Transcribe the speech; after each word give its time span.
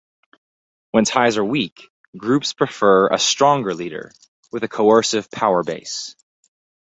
When 0.93 1.05
ties 1.05 1.37
are 1.37 1.45
weak, 1.45 1.87
groups 2.17 2.53
prefer 2.53 3.07
a 3.09 3.19
stronger 3.19 3.75
leader 3.75 4.11
with 4.51 4.63
a 4.63 4.67
coercive 4.67 5.29
power 5.29 5.61
base. 5.63 6.15